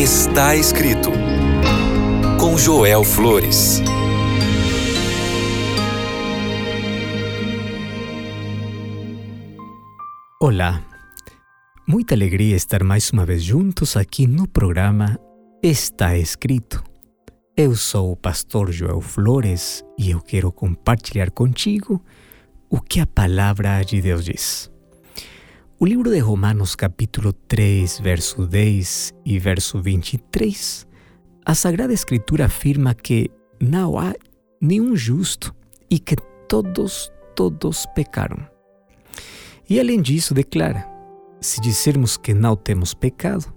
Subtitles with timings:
[0.00, 1.10] Está escrito
[2.40, 3.82] com Joel Flores.
[10.40, 10.82] Olá,
[11.86, 15.20] muita alegria estar mais uma vez juntos aqui no programa
[15.62, 16.82] Está Escrito.
[17.54, 22.02] Eu sou o pastor Joel Flores e eu quero compartilhar contigo
[22.70, 24.69] o que a palavra de Deus diz.
[25.82, 30.86] O livro de Romanos, capítulo 3, verso 10 e verso 23,
[31.42, 34.12] a Sagrada Escritura afirma que não há
[34.60, 35.54] nenhum justo
[35.90, 38.46] e que todos, todos pecaram.
[39.70, 40.86] E além disso, declara:
[41.40, 43.50] se dissermos que não temos pecado,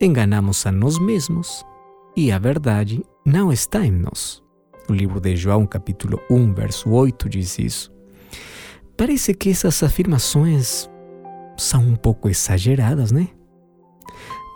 [0.00, 1.66] enganamos a nós mesmos
[2.16, 4.40] e a verdade não está em nós.
[4.88, 7.92] O livro de João, capítulo 1, verso 8, diz isso.
[8.96, 10.88] Parece que essas afirmações
[11.56, 13.28] são um pouco exageradas, né?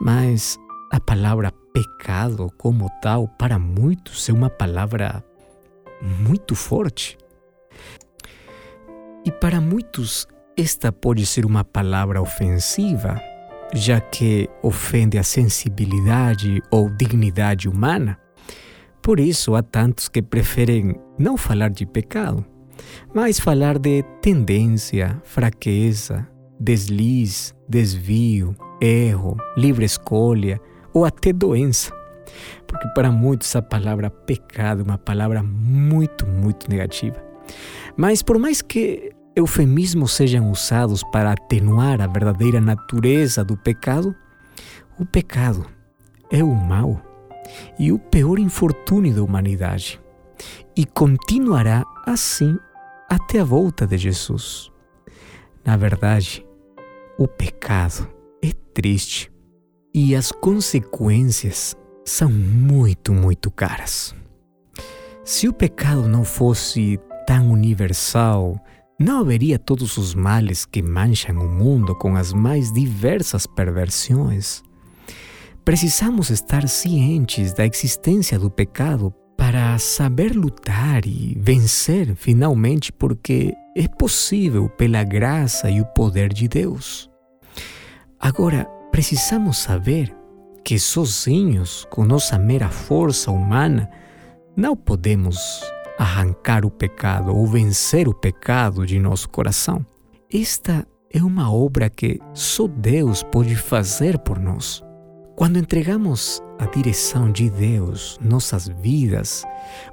[0.01, 0.59] Mas
[0.91, 5.25] a palavra pecado, como tal, para muitos é uma palavra
[6.03, 7.17] muito forte.
[9.25, 13.21] E para muitos, esta pode ser uma palavra ofensiva,
[13.73, 18.19] já que ofende a sensibilidade ou dignidade humana.
[19.03, 22.45] Por isso, há tantos que preferem não falar de pecado,
[23.15, 26.27] mas falar de tendência, fraqueza,
[26.61, 30.61] deslize, desvio, erro, livre escolha
[30.93, 31.93] ou até doença.
[32.67, 37.17] Porque para muitos a palavra pecado é uma palavra muito, muito negativa.
[37.97, 44.15] Mas por mais que eufemismos sejam usados para atenuar a verdadeira natureza do pecado,
[44.99, 45.67] o pecado
[46.31, 47.01] é o mal
[47.79, 50.01] e o pior infortúnio da humanidade
[50.77, 52.57] e continuará assim
[53.09, 54.71] até a volta de Jesus.
[55.65, 56.47] Na verdade,
[57.21, 58.09] o pecado
[58.43, 59.31] é triste
[59.93, 64.15] e as consequências são muito, muito caras.
[65.23, 68.59] Se o pecado não fosse tão universal,
[68.99, 74.63] não haveria todos os males que mancham o mundo com as mais diversas perversões.
[75.63, 83.87] Precisamos estar cientes da existência do pecado para saber lutar e vencer finalmente, porque é
[83.87, 87.10] possível pela graça e o poder de Deus.
[88.21, 90.15] Agora, precisamos saber
[90.63, 93.91] que sozinhos, com nossa mera força humana,
[94.55, 95.39] não podemos
[95.99, 99.85] arrancar o pecado ou vencer o pecado de nosso coração.
[100.31, 104.83] Esta é uma obra que só Deus pode fazer por nós.
[105.35, 109.47] Quando entregamos a direção de Deus nossas vidas,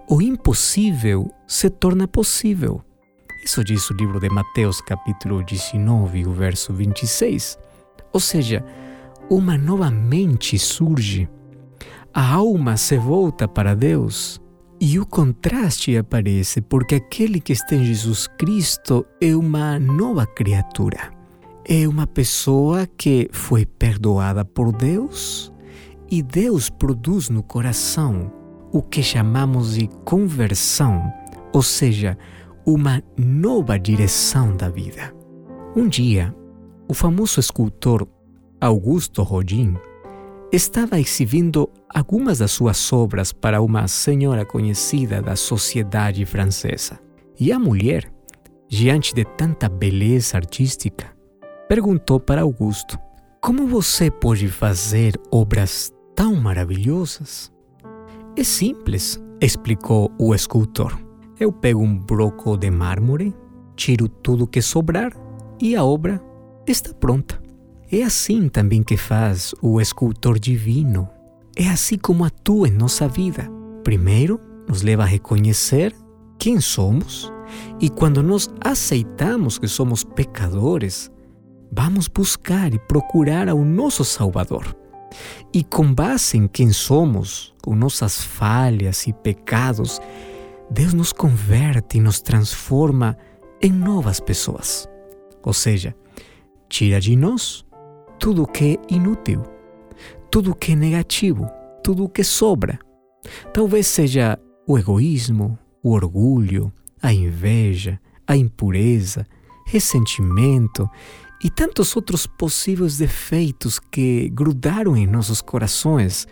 [0.09, 2.81] o impossível se torna possível.
[3.45, 7.57] Isso diz o livro de Mateus, capítulo 19, o verso 26.
[8.13, 8.63] Ou seja,
[9.29, 11.29] uma nova mente surge,
[12.13, 14.41] a alma se volta para Deus
[14.79, 21.11] e o contraste aparece porque aquele que está em Jesus Cristo é uma nova criatura.
[21.65, 25.51] É uma pessoa que foi perdoada por Deus
[26.09, 28.31] e Deus produz no coração
[28.71, 31.11] o que chamamos de conversão,
[31.53, 32.17] ou seja,
[32.65, 35.13] uma nova direção da vida.
[35.75, 36.33] Um dia,
[36.87, 38.07] o famoso escultor
[38.61, 39.75] Augusto Rodin
[40.51, 46.99] estava exibindo algumas das suas obras para uma senhora conhecida da sociedade francesa.
[47.39, 48.11] E a mulher,
[48.69, 51.13] diante de tanta beleza artística,
[51.67, 52.97] perguntou para Augusto:
[53.41, 57.51] Como você pode fazer obras tão maravilhosas?
[58.35, 60.97] É simples, explicou o escultor.
[61.39, 63.35] Eu pego um bloco de mármore,
[63.75, 65.11] tiro tudo que sobrar
[65.61, 66.21] e a obra
[66.71, 67.41] está pronta.
[67.91, 71.09] É assim também que faz o escultor divino.
[71.55, 73.49] É assim como atua em nossa vida.
[73.83, 75.95] Primeiro, nos leva a reconhecer
[76.37, 77.31] quem somos
[77.79, 81.09] e quando nós aceitamos que somos pecadores,
[81.71, 84.75] vamos buscar e procurar ao nosso Salvador.
[85.53, 89.99] E com base em quem somos, com nossas falhas e pecados,
[90.69, 93.17] Deus nos converte e nos transforma
[93.61, 94.87] em novas pessoas.
[95.43, 95.95] Ou seja,
[96.69, 97.65] tira de nós
[98.19, 99.43] tudo o que é inútil,
[100.31, 101.49] tudo o que é negativo,
[101.83, 102.79] tudo o que sobra.
[103.53, 106.71] Talvez seja o egoísmo, o orgulho,
[107.01, 109.25] a inveja, a impureza,
[109.65, 110.89] ressentimento
[111.43, 116.27] e tantos outros possíveis defeitos que grudaram em nossos corações.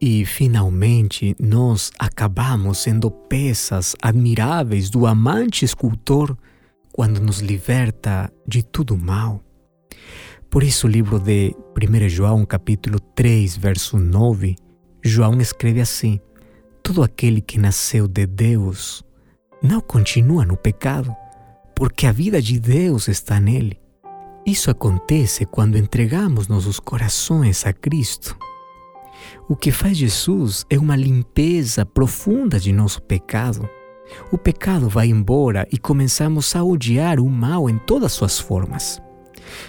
[0.00, 6.36] E finalmente nós acabamos sendo peças admiráveis do amante escultor
[6.92, 9.42] quando nos liberta de tudo mal
[10.50, 14.56] Por isso, o livro de 1 João, capítulo 3, verso 9,
[15.02, 16.18] João escreve assim:
[16.82, 19.04] Todo aquele que nasceu de Deus
[19.62, 21.14] não continua no pecado,
[21.74, 23.78] porque a vida de Deus está nele.
[24.46, 28.34] Isso acontece quando entregamos nossos corações a Cristo.
[29.48, 33.68] O que faz Jesus é uma limpeza profunda de nosso pecado.
[34.32, 39.00] O pecado vai embora e começamos a odiar o mal em todas suas formas.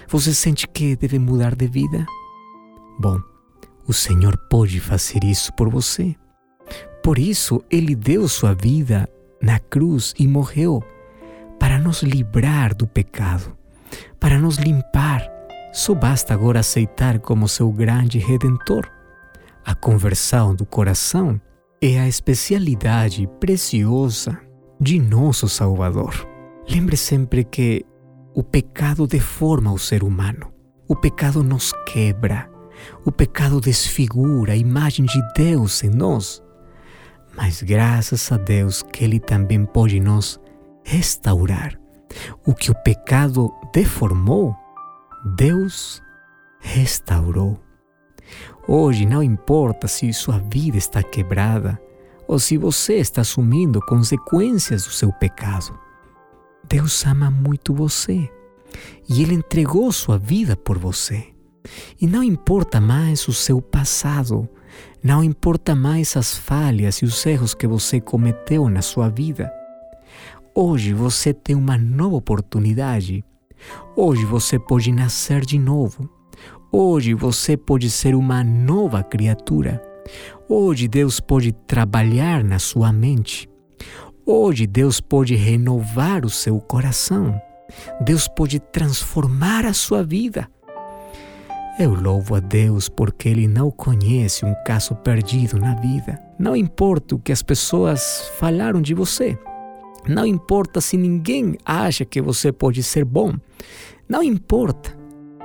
[0.08, 2.06] Você sente que deve mudar de vida?
[3.00, 3.20] Bom,
[3.88, 6.16] o Senhor pode fazer isso por você.
[7.04, 9.10] Por isso, Ele deu sua vida
[9.42, 10.84] na cruz e morreu
[11.60, 13.56] para nos livrar do pecado,
[14.20, 15.28] para nos limpar.
[15.74, 18.90] Só basta agora aceitar como seu grande redentor.
[19.66, 21.40] A conversão do coração
[21.82, 24.40] é a especialidade preciosa
[24.80, 26.28] de nosso Salvador.
[26.70, 27.86] Lembre sempre que
[28.34, 30.52] o pecado deforma o ser humano.
[30.88, 32.50] O pecado nos quebra.
[33.06, 36.42] O pecado desfigura a imagem de Deus em nós.
[37.36, 40.40] Mas graças a Deus que Ele também pode nos
[40.84, 41.80] restaurar.
[42.46, 44.56] O que o pecado deformou,
[45.36, 46.02] Deus
[46.60, 47.60] restaurou.
[48.68, 51.80] Hoje não importa se sua vida está quebrada
[52.28, 55.89] ou se você está assumindo consequências do seu pecado.
[56.68, 58.30] Deus ama muito você
[59.08, 61.28] e Ele entregou sua vida por você.
[62.00, 64.48] E não importa mais o seu passado,
[65.04, 69.52] não importa mais as falhas e os erros que você cometeu na sua vida.
[70.54, 73.24] Hoje você tem uma nova oportunidade.
[73.96, 76.10] Hoje você pode nascer de novo.
[76.72, 79.82] Hoje você pode ser uma nova criatura.
[80.48, 83.49] Hoje Deus pode trabalhar na sua mente.
[84.26, 87.40] Hoje Deus pode renovar o seu coração.
[88.02, 90.48] Deus pode transformar a sua vida.
[91.80, 96.22] Eu louvo a Deus porque Ele não conhece um caso perdido na vida.
[96.38, 99.38] Não importa o que as pessoas falaram de você.
[100.08, 103.34] Não importa se ninguém acha que você pode ser bom.
[104.08, 104.98] Não importa.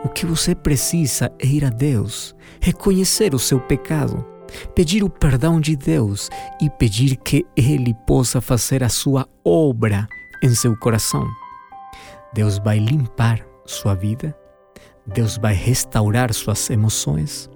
[0.04, 4.33] O que você precisa é ir a Deus, reconhecer o seu pecado
[4.74, 6.30] pedir o perdão de Deus
[6.60, 10.06] e pedir que Ele possa fazer a sua obra
[10.42, 11.26] em seu coração.
[12.32, 14.36] Deus vai limpar sua vida,
[15.06, 17.48] Deus vai restaurar suas emoções,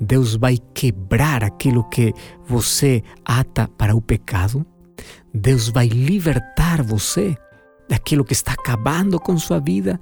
[0.00, 2.12] Deus vai quebrar aquilo que
[2.46, 4.64] você ata para o pecado,
[5.34, 7.36] Deus vai libertar você
[7.88, 10.00] daquilo que está acabando com sua vida.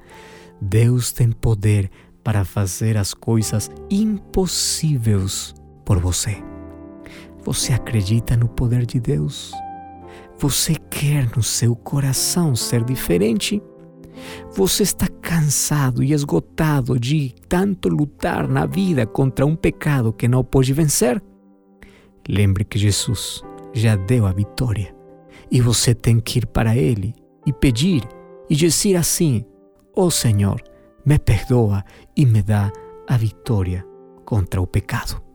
[0.60, 1.90] Deus tem poder
[2.22, 5.54] para fazer as coisas impossíveis
[5.84, 6.42] por você.
[7.42, 9.52] Você acredita no poder de Deus?
[10.38, 13.62] Você quer no seu coração ser diferente?
[14.52, 20.44] Você está cansado e esgotado de tanto lutar na vida contra um pecado que não
[20.44, 21.22] pode vencer?
[22.28, 23.42] Lembre que Jesus
[23.72, 24.94] já deu a vitória
[25.50, 27.14] e você tem que ir para Ele
[27.46, 28.06] e pedir
[28.48, 29.44] e dizer assim:
[29.96, 30.62] Ó oh Senhor,
[31.04, 31.84] me perdoa
[32.16, 32.70] e me dá
[33.08, 33.84] a vitória
[34.24, 35.29] contra o pecado.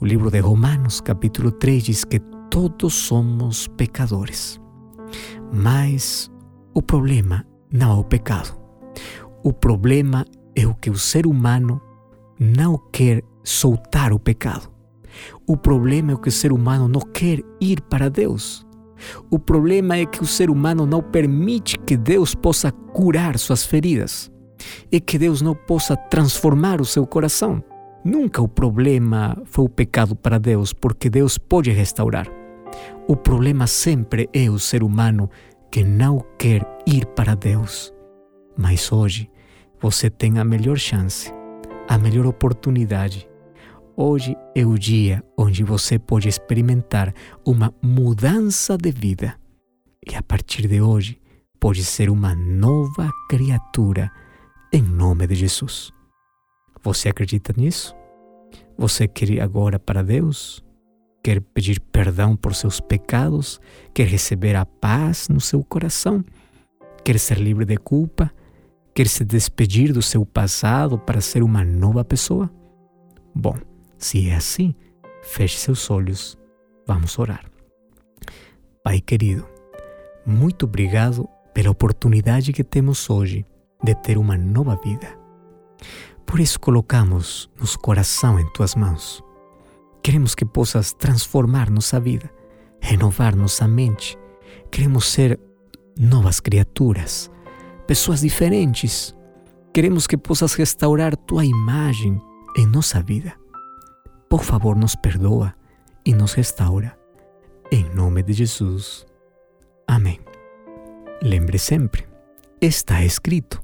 [0.00, 2.20] O livro de Romanos, capítulo 3, diz que
[2.50, 4.58] todos somos pecadores.
[5.52, 6.30] Mas
[6.72, 8.58] o problema não é o pecado.
[9.44, 10.24] O problema
[10.56, 11.82] é o que o ser humano
[12.38, 14.72] não quer soltar o pecado.
[15.46, 18.66] O problema é que o ser humano não quer ir para Deus.
[19.30, 24.32] O problema é que o ser humano não permite que Deus possa curar suas feridas
[24.90, 27.62] e que Deus não possa transformar o seu coração.
[28.04, 32.26] Nunca o problema foi o pecado para Deus, porque Deus pode restaurar.
[33.06, 35.28] O problema sempre é o ser humano
[35.70, 37.92] que não quer ir para Deus.
[38.56, 39.30] Mas hoje
[39.80, 41.32] você tem a melhor chance,
[41.88, 43.28] a melhor oportunidade.
[43.96, 47.12] Hoje é o dia onde você pode experimentar
[47.44, 49.34] uma mudança de vida.
[50.10, 51.20] E a partir de hoje,
[51.60, 54.10] pode ser uma nova criatura
[54.72, 55.92] em nome de Jesus.
[56.82, 57.94] Você acredita nisso?
[58.76, 60.64] Você quer ir agora para Deus?
[61.22, 63.60] Quer pedir perdão por seus pecados?
[63.92, 66.24] Quer receber a paz no seu coração?
[67.04, 68.32] Quer ser livre de culpa?
[68.94, 72.50] Quer se despedir do seu passado para ser uma nova pessoa?
[73.34, 73.56] Bom,
[73.98, 74.74] se é assim,
[75.22, 76.38] feche seus olhos.
[76.86, 77.44] Vamos orar.
[78.82, 79.46] Pai querido,
[80.24, 83.44] muito obrigado pela oportunidade que temos hoje
[83.84, 85.19] de ter uma nova vida.
[86.30, 89.20] Por isso colocamos nosso coração em tuas mãos.
[90.00, 92.32] Queremos que possas transformar nossa vida,
[92.80, 94.16] renovar nossa mente.
[94.70, 95.40] Queremos ser
[95.98, 97.28] novas criaturas,
[97.84, 99.12] pessoas diferentes.
[99.72, 102.22] queremos que possas restaurar tua imagem
[102.56, 103.34] em nossa vida.
[104.28, 105.52] Por favor, nos perdoa
[106.06, 106.96] e nos restaura.
[107.72, 109.04] Em nome de Jesus.
[109.84, 110.20] Amém.
[111.20, 112.06] Lembre sempre,
[112.60, 113.60] está escrito: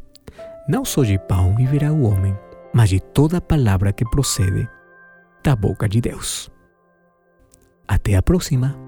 [0.68, 2.36] não só de pão viverá o homem,
[2.72, 4.68] mas de toda palavra que procede
[5.42, 6.50] da boca de Deus.
[7.86, 8.85] Até a próxima!